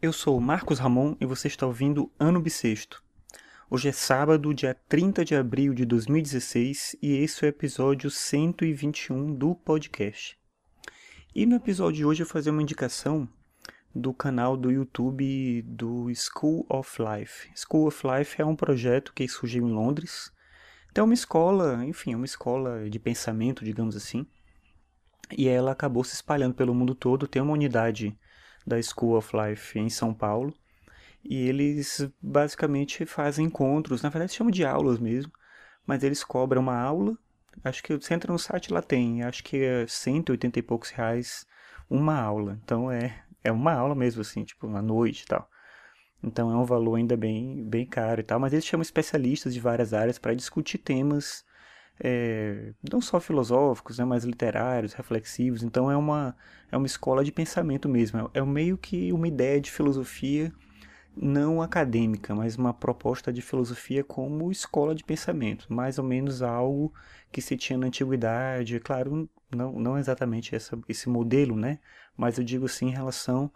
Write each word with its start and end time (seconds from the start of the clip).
Eu 0.00 0.12
sou 0.12 0.40
Marcos 0.40 0.78
Ramon 0.78 1.16
e 1.20 1.26
você 1.26 1.48
está 1.48 1.66
ouvindo 1.66 2.08
Ano 2.20 2.40
Bissexto. 2.40 3.02
Hoje 3.68 3.88
é 3.88 3.92
sábado, 3.92 4.54
dia 4.54 4.72
30 4.88 5.24
de 5.24 5.34
abril 5.34 5.74
de 5.74 5.84
2016 5.84 6.94
e 7.02 7.16
esse 7.16 7.44
é 7.44 7.48
o 7.48 7.50
episódio 7.50 8.08
121 8.08 9.34
do 9.34 9.56
podcast. 9.56 10.38
E 11.34 11.44
no 11.44 11.56
episódio 11.56 11.96
de 11.96 12.04
hoje 12.04 12.22
eu 12.22 12.26
vou 12.26 12.32
fazer 12.32 12.50
uma 12.50 12.62
indicação 12.62 13.28
do 13.92 14.14
canal 14.14 14.56
do 14.56 14.70
YouTube 14.70 15.62
do 15.62 16.06
School 16.14 16.64
of 16.68 16.96
Life. 17.02 17.50
School 17.56 17.88
of 17.88 18.00
Life 18.06 18.40
é 18.40 18.44
um 18.44 18.54
projeto 18.54 19.12
que 19.12 19.26
surgiu 19.26 19.66
em 19.66 19.72
Londres. 19.72 20.32
Então 20.92 21.02
é 21.02 21.06
uma 21.06 21.14
escola, 21.14 21.84
enfim, 21.84 22.12
é 22.12 22.16
uma 22.16 22.24
escola 22.24 22.88
de 22.88 23.00
pensamento, 23.00 23.64
digamos 23.64 23.96
assim. 23.96 24.24
E 25.36 25.48
ela 25.48 25.72
acabou 25.72 26.04
se 26.04 26.14
espalhando 26.14 26.54
pelo 26.54 26.72
mundo 26.72 26.94
todo. 26.94 27.26
Tem 27.26 27.42
uma 27.42 27.52
unidade 27.52 28.16
da 28.66 28.80
School 28.82 29.16
of 29.16 29.30
Life 29.36 29.78
em 29.78 29.88
São 29.88 30.12
Paulo. 30.14 30.54
E 31.24 31.48
eles 31.48 32.08
basicamente 32.22 33.04
fazem 33.04 33.46
encontros, 33.46 34.02
na 34.02 34.08
verdade 34.08 34.32
chamam 34.32 34.50
de 34.50 34.64
aulas 34.64 34.98
mesmo, 34.98 35.32
mas 35.86 36.02
eles 36.02 36.22
cobram 36.24 36.62
uma 36.62 36.78
aula. 36.78 37.16
Acho 37.64 37.82
que 37.82 37.94
você 37.94 38.14
entra 38.14 38.32
no 38.32 38.38
site 38.38 38.72
lá 38.72 38.80
tem, 38.80 39.22
acho 39.22 39.42
que 39.42 39.56
é 39.58 39.86
180 39.86 40.58
e 40.58 40.62
poucos 40.62 40.90
reais 40.90 41.44
uma 41.90 42.14
aula. 42.18 42.58
Então 42.62 42.90
é, 42.90 43.24
é 43.42 43.50
uma 43.50 43.72
aula 43.72 43.94
mesmo, 43.94 44.20
assim, 44.22 44.44
tipo, 44.44 44.66
uma 44.66 44.82
noite 44.82 45.22
e 45.22 45.26
tal. 45.26 45.48
Então 46.22 46.50
é 46.50 46.56
um 46.56 46.64
valor 46.64 46.96
ainda 46.96 47.16
bem, 47.16 47.64
bem 47.64 47.86
caro 47.86 48.20
e 48.20 48.24
tal, 48.24 48.40
mas 48.40 48.52
eles 48.52 48.64
chamam 48.64 48.82
especialistas 48.82 49.54
de 49.54 49.60
várias 49.60 49.92
áreas 49.92 50.18
para 50.18 50.34
discutir 50.34 50.78
temas 50.78 51.44
é, 52.00 52.72
não 52.90 53.00
só 53.00 53.20
filosóficos, 53.20 53.98
né, 53.98 54.04
mas 54.04 54.24
literários, 54.24 54.92
reflexivos. 54.92 55.62
Então 55.62 55.90
é 55.90 55.96
uma, 55.96 56.36
é 56.70 56.76
uma 56.76 56.86
escola 56.86 57.24
de 57.24 57.32
pensamento 57.32 57.88
mesmo. 57.88 58.30
É, 58.34 58.38
é 58.38 58.44
meio 58.44 58.78
que 58.78 59.12
uma 59.12 59.28
ideia 59.28 59.60
de 59.60 59.70
filosofia 59.70 60.52
não 61.16 61.60
acadêmica, 61.60 62.34
mas 62.34 62.56
uma 62.56 62.72
proposta 62.72 63.32
de 63.32 63.42
filosofia 63.42 64.04
como 64.04 64.52
escola 64.52 64.94
de 64.94 65.02
pensamento, 65.02 65.66
mais 65.72 65.98
ou 65.98 66.04
menos 66.04 66.42
algo 66.42 66.92
que 67.32 67.42
se 67.42 67.56
tinha 67.56 67.78
na 67.78 67.88
antiguidade, 67.88 68.76
é 68.76 68.80
claro, 68.80 69.28
não, 69.50 69.72
não 69.72 69.98
exatamente 69.98 70.54
essa, 70.54 70.78
esse 70.88 71.08
modelo, 71.08 71.56
né? 71.56 71.80
Mas 72.16 72.38
eu 72.38 72.44
digo 72.44 72.66
assim 72.66 72.88
em 72.88 72.92
relação 72.92 73.50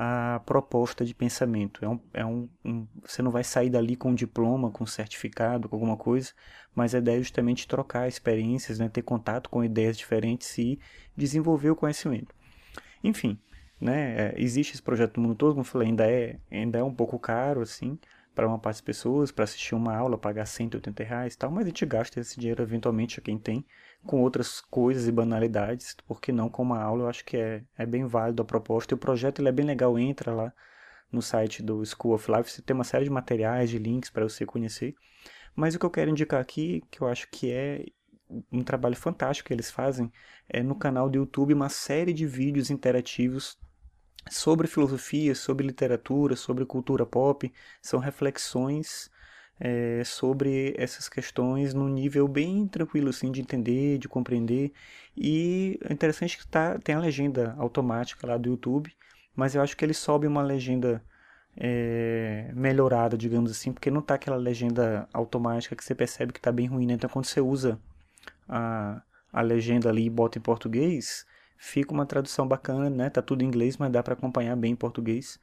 à 0.00 0.40
proposta 0.46 1.04
de 1.04 1.12
pensamento. 1.12 1.84
É 1.84 1.88
um, 1.88 2.00
é 2.14 2.24
um, 2.24 2.48
um, 2.64 2.86
você 3.04 3.20
não 3.20 3.32
vai 3.32 3.42
sair 3.42 3.68
dali 3.68 3.96
com 3.96 4.10
um 4.10 4.14
diploma, 4.14 4.70
com 4.70 4.84
um 4.84 4.86
certificado, 4.86 5.68
com 5.68 5.74
alguma 5.74 5.96
coisa, 5.96 6.32
mas 6.72 6.94
a 6.94 6.98
ideia 6.98 7.18
é 7.18 7.22
justamente 7.22 7.66
trocar 7.66 8.06
experiências, 8.06 8.78
né? 8.78 8.88
ter 8.88 9.02
contato 9.02 9.50
com 9.50 9.64
ideias 9.64 9.98
diferentes 9.98 10.56
e 10.56 10.78
desenvolver 11.16 11.70
o 11.70 11.76
conhecimento. 11.76 12.32
Enfim, 13.02 13.36
né? 13.80 14.28
É, 14.28 14.34
existe 14.36 14.74
esse 14.74 14.82
projeto 14.82 15.16
no 15.16 15.24
mundo 15.24 15.36
todo, 15.36 15.50
como 15.50 15.60
eu 15.62 15.64
falei, 15.64 15.88
ainda 15.88 16.06
é, 16.08 16.38
ainda 16.50 16.78
é 16.78 16.82
um 16.84 16.94
pouco 16.94 17.18
caro, 17.18 17.60
assim, 17.60 17.98
para 18.38 18.46
uma 18.46 18.56
parte 18.56 18.76
das 18.76 18.82
pessoas, 18.82 19.32
para 19.32 19.42
assistir 19.42 19.74
uma 19.74 19.96
aula, 19.96 20.16
pagar 20.16 20.46
180 20.46 21.02
reais 21.02 21.34
e 21.34 21.38
tal, 21.38 21.50
mas 21.50 21.64
a 21.64 21.70
gente 21.70 21.84
gasta 21.84 22.20
esse 22.20 22.38
dinheiro 22.38 22.62
eventualmente 22.62 23.18
a 23.18 23.20
quem 23.20 23.36
tem, 23.36 23.66
com 24.06 24.22
outras 24.22 24.60
coisas 24.60 25.08
e 25.08 25.10
banalidades, 25.10 25.96
porque 26.06 26.30
não 26.30 26.48
com 26.48 26.62
uma 26.62 26.80
aula, 26.80 27.02
eu 27.02 27.08
acho 27.08 27.24
que 27.24 27.36
é, 27.36 27.64
é 27.76 27.84
bem 27.84 28.06
válido 28.06 28.40
a 28.40 28.44
proposta, 28.44 28.94
e 28.94 28.96
o 28.96 28.98
projeto 28.98 29.40
ele 29.40 29.48
é 29.48 29.52
bem 29.52 29.66
legal, 29.66 29.98
entra 29.98 30.32
lá 30.32 30.52
no 31.10 31.20
site 31.20 31.64
do 31.64 31.84
School 31.84 32.14
of 32.14 32.30
Life, 32.30 32.52
você 32.52 32.62
tem 32.62 32.76
uma 32.76 32.84
série 32.84 33.02
de 33.02 33.10
materiais, 33.10 33.70
de 33.70 33.76
links 33.76 34.08
para 34.08 34.22
você 34.22 34.46
conhecer, 34.46 34.94
mas 35.56 35.74
o 35.74 35.78
que 35.80 35.86
eu 35.86 35.90
quero 35.90 36.12
indicar 36.12 36.40
aqui, 36.40 36.80
que 36.92 37.00
eu 37.00 37.08
acho 37.08 37.28
que 37.32 37.50
é 37.50 37.86
um 38.52 38.62
trabalho 38.62 38.94
fantástico 38.94 39.48
que 39.48 39.52
eles 39.52 39.68
fazem, 39.68 40.12
é 40.48 40.62
no 40.62 40.76
canal 40.76 41.10
do 41.10 41.16
YouTube 41.16 41.54
uma 41.54 41.68
série 41.68 42.12
de 42.12 42.24
vídeos 42.24 42.70
interativos 42.70 43.58
sobre 44.30 44.66
filosofia, 44.66 45.34
sobre 45.34 45.66
literatura, 45.66 46.36
sobre 46.36 46.64
cultura 46.64 47.06
pop, 47.06 47.52
são 47.80 47.98
reflexões 47.98 49.10
é, 49.60 50.02
sobre 50.04 50.74
essas 50.78 51.08
questões 51.08 51.74
num 51.74 51.88
nível 51.88 52.28
bem 52.28 52.66
tranquilo 52.68 53.08
assim 53.08 53.30
de 53.30 53.40
entender, 53.40 53.98
de 53.98 54.08
compreender. 54.08 54.72
E 55.16 55.78
é 55.84 55.92
interessante 55.92 56.38
que 56.38 56.46
tá, 56.46 56.78
tem 56.78 56.94
a 56.94 57.00
legenda 57.00 57.54
automática 57.58 58.26
lá 58.26 58.36
do 58.36 58.50
YouTube, 58.50 58.92
mas 59.34 59.54
eu 59.54 59.62
acho 59.62 59.76
que 59.76 59.84
ele 59.84 59.94
sobe 59.94 60.26
uma 60.26 60.42
legenda 60.42 61.02
é, 61.56 62.50
melhorada, 62.54 63.16
digamos 63.16 63.50
assim, 63.50 63.72
porque 63.72 63.90
não 63.90 64.00
tá 64.00 64.14
aquela 64.14 64.36
legenda 64.36 65.08
automática 65.12 65.74
que 65.74 65.84
você 65.84 65.94
percebe 65.94 66.32
que 66.32 66.38
está 66.38 66.52
bem 66.52 66.66
ruim. 66.66 66.86
Né? 66.86 66.94
Então 66.94 67.10
quando 67.10 67.26
você 67.26 67.40
usa 67.40 67.78
a, 68.48 69.02
a 69.32 69.42
legenda 69.42 69.88
ali 69.88 70.06
e 70.06 70.10
bota 70.10 70.38
em 70.38 70.42
português, 70.42 71.26
fica 71.58 71.92
uma 71.92 72.06
tradução 72.06 72.46
bacana, 72.48 72.88
né? 72.88 73.10
Tá 73.10 73.20
tudo 73.20 73.42
em 73.42 73.46
inglês, 73.46 73.76
mas 73.76 73.92
dá 73.92 74.02
para 74.02 74.14
acompanhar 74.14 74.56
bem 74.56 74.72
em 74.72 74.76
português. 74.76 75.38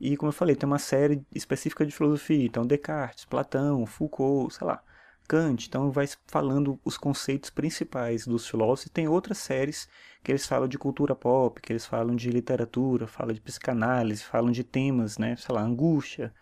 E 0.00 0.16
como 0.16 0.30
eu 0.30 0.34
falei, 0.34 0.56
tem 0.56 0.66
uma 0.66 0.78
série 0.78 1.24
específica 1.34 1.84
de 1.86 1.92
filosofia, 1.92 2.44
então 2.46 2.66
Descartes, 2.66 3.24
Platão, 3.24 3.84
Foucault, 3.86 4.54
sei 4.54 4.66
lá, 4.66 4.82
Kant, 5.28 5.66
então 5.68 5.90
vai 5.90 6.06
falando 6.26 6.80
os 6.84 6.96
conceitos 6.96 7.50
principais 7.50 8.26
dos 8.26 8.48
filósofos. 8.48 8.86
E 8.86 8.90
tem 8.90 9.08
outras 9.08 9.38
séries 9.38 9.88
que 10.24 10.32
eles 10.32 10.46
falam 10.46 10.66
de 10.68 10.78
cultura 10.78 11.14
pop, 11.14 11.60
que 11.60 11.72
eles 11.72 11.84
falam 11.86 12.16
de 12.16 12.30
literatura, 12.30 13.06
falam 13.06 13.34
de 13.34 13.40
psicanálise, 13.40 14.24
falam 14.24 14.50
de 14.50 14.64
temas, 14.64 15.18
né? 15.18 15.36
Sei 15.36 15.54
lá, 15.54 15.62
angústia, 15.62 16.32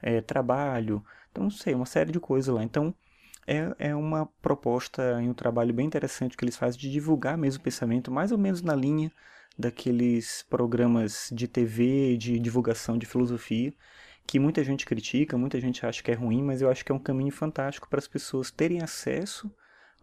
é, 0.00 0.20
trabalho, 0.20 1.04
então 1.30 1.44
não 1.44 1.50
sei, 1.50 1.74
uma 1.74 1.86
série 1.86 2.12
de 2.12 2.20
coisas 2.20 2.54
lá. 2.54 2.62
Então 2.62 2.94
é, 3.46 3.74
é 3.78 3.94
uma 3.94 4.26
proposta 4.42 5.20
e 5.22 5.28
um 5.28 5.34
trabalho 5.34 5.72
bem 5.72 5.86
interessante 5.86 6.36
que 6.36 6.44
eles 6.44 6.56
fazem 6.56 6.80
de 6.80 6.90
divulgar 6.90 7.38
mesmo 7.38 7.60
o 7.60 7.64
pensamento, 7.64 8.10
mais 8.10 8.32
ou 8.32 8.38
menos 8.38 8.60
na 8.60 8.74
linha 8.74 9.12
daqueles 9.58 10.44
programas 10.50 11.30
de 11.32 11.46
TV 11.46 12.16
de 12.16 12.38
divulgação 12.38 12.98
de 12.98 13.06
filosofia, 13.06 13.72
que 14.26 14.38
muita 14.38 14.64
gente 14.64 14.84
critica, 14.84 15.38
muita 15.38 15.60
gente 15.60 15.86
acha 15.86 16.02
que 16.02 16.10
é 16.10 16.14
ruim, 16.14 16.42
mas 16.42 16.60
eu 16.60 16.68
acho 16.68 16.84
que 16.84 16.90
é 16.90 16.94
um 16.94 16.98
caminho 16.98 17.32
fantástico 17.32 17.88
para 17.88 18.00
as 18.00 18.08
pessoas 18.08 18.50
terem 18.50 18.82
acesso 18.82 19.50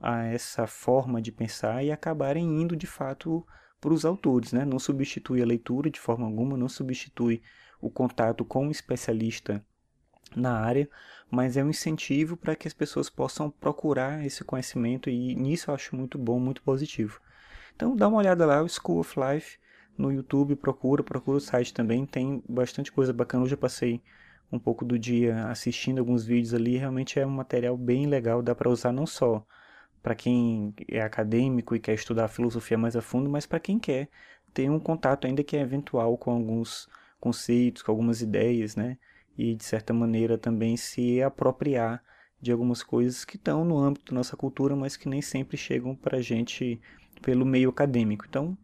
a 0.02 0.24
essa 0.24 0.66
forma 0.66 1.22
de 1.22 1.32
pensar 1.32 1.84
e 1.84 1.92
acabarem 1.92 2.62
indo 2.62 2.76
de 2.76 2.88
fato 2.88 3.46
para 3.80 3.94
os 3.94 4.06
autores, 4.06 4.54
né? 4.54 4.64
Não 4.64 4.80
substitui 4.80 5.42
a 5.42 5.46
leitura 5.46 5.90
de 5.90 6.00
forma 6.00 6.26
alguma, 6.26 6.58
não 6.58 6.70
substitui 6.70 7.42
o 7.82 7.90
contato 7.90 8.46
com 8.46 8.68
um 8.68 8.72
especialista 8.72 9.64
na 10.36 10.58
área, 10.60 10.90
mas 11.30 11.58
é 11.58 11.64
um 11.64 11.70
incentivo 11.70 12.38
para 12.38 12.56
que 12.56 12.68
as 12.68 12.74
pessoas 12.74 13.10
possam 13.10 13.50
procurar 13.50 14.26
esse 14.26 14.44
conhecimento 14.44 15.10
e 15.10 15.36
nisso 15.36 15.70
eu 15.72 15.76
acho 15.76 15.96
muito 15.96 16.18
bom, 16.18 16.40
muito 16.40 16.62
positivo. 16.62 17.20
Então 17.76 17.96
dá 17.96 18.08
uma 18.08 18.18
olhada 18.18 18.46
lá, 18.46 18.62
o 18.62 18.70
School 18.70 19.00
of 19.00 19.16
Life 19.20 19.58
no 19.98 20.12
YouTube, 20.12 20.56
procura, 20.56 21.04
procura 21.04 21.38
o 21.38 21.42
site 21.42 21.74
também, 21.74 22.06
tem 22.06 22.44
bastante 22.48 22.92
coisa 22.92 23.14
bacana. 23.14 23.44
Hoje 23.44 23.54
eu 23.54 23.58
passei 23.58 24.02
um 24.52 24.60
pouco 24.60 24.86
do 24.86 24.98
dia 24.98 25.48
assistindo 25.48 26.00
alguns 26.00 26.26
vídeos 26.26 26.54
ali, 26.54 26.78
realmente 26.78 27.20
é 27.20 27.26
um 27.26 27.32
material 27.32 27.76
bem 27.76 28.06
legal, 28.06 28.42
dá 28.42 28.54
para 28.54 28.70
usar 28.70 28.92
não 28.92 29.06
só 29.06 29.46
para 30.02 30.14
quem 30.16 30.74
é 30.88 31.02
acadêmico 31.02 31.76
e 31.76 31.80
quer 31.80 31.94
estudar 31.94 32.28
filosofia 32.28 32.78
mais 32.78 32.96
a 32.96 33.02
fundo, 33.02 33.30
mas 33.30 33.46
para 33.46 33.60
quem 33.60 33.80
quer 33.80 34.10
ter 34.54 34.70
um 34.70 34.80
contato 34.80 35.26
ainda 35.26 35.44
que 35.44 35.58
é 35.58 35.62
eventual 35.62 36.18
com 36.18 36.32
alguns 36.32 36.88
conceitos, 37.20 37.82
com 37.82 37.92
algumas 37.92 38.22
ideias, 38.22 38.76
né? 38.76 38.98
E, 39.38 39.56
de 39.56 39.64
certa 39.64 39.94
maneira, 39.94 40.38
também 40.38 40.78
se 40.78 41.22
apropriar 41.22 42.04
de 42.42 42.52
algumas 42.52 42.84
coisas 42.84 43.24
que 43.24 43.38
estão 43.38 43.64
no 43.64 43.78
âmbito 43.78 44.12
da 44.12 44.18
nossa 44.18 44.36
cultura, 44.36 44.76
mas 44.76 44.98
que 44.98 45.08
nem 45.08 45.22
sempre 45.22 45.56
chegam 45.56 45.96
para 45.96 46.18
a 46.18 46.22
gente 46.22 46.80
pelo 47.22 47.46
meio 47.46 47.70
acadêmico. 47.70 48.26
Então, 48.28 48.58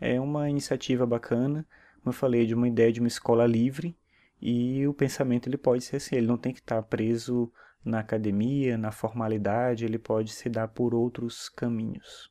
é 0.00 0.18
uma 0.20 0.48
iniciativa 0.48 1.06
bacana, 1.06 1.66
como 2.02 2.08
eu 2.08 2.12
falei, 2.12 2.46
de 2.46 2.54
uma 2.54 2.68
ideia 2.68 2.92
de 2.92 3.00
uma 3.00 3.08
escola 3.08 3.46
livre, 3.46 3.96
e 4.40 4.86
o 4.86 4.94
pensamento 4.94 5.48
ele 5.48 5.56
pode 5.56 5.84
ser 5.84 5.96
assim, 5.96 6.16
ele 6.16 6.26
não 6.26 6.36
tem 6.36 6.52
que 6.52 6.60
estar 6.60 6.82
preso 6.82 7.50
na 7.84 8.00
academia, 8.00 8.76
na 8.76 8.90
formalidade, 8.90 9.84
ele 9.84 9.98
pode 9.98 10.32
se 10.32 10.48
dar 10.48 10.68
por 10.68 10.94
outros 10.94 11.48
caminhos. 11.48 12.30